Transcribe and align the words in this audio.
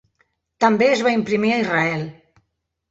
També 0.65 0.87
es 0.95 1.03
va 1.09 1.13
imprimir 1.19 1.55
a 1.55 1.61
Israel. 1.67 2.07